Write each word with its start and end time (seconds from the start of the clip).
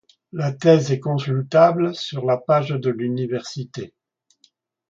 La 0.31 0.51
thèse 0.51 0.91
est 0.91 0.99
consultable 0.99 1.93
sur 1.93 2.25
la 2.25 2.35
page 2.39 2.69
de 2.69 2.89
l'université. 2.89 3.93